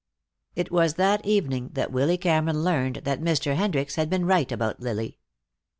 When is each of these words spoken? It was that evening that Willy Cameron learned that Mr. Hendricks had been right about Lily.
It 0.55 0.71
was 0.71 0.95
that 0.95 1.23
evening 1.27 1.69
that 1.73 1.91
Willy 1.91 2.17
Cameron 2.17 2.63
learned 2.63 3.01
that 3.03 3.21
Mr. 3.21 3.55
Hendricks 3.55 3.97
had 3.97 4.09
been 4.09 4.25
right 4.25 4.51
about 4.51 4.79
Lily. 4.79 5.19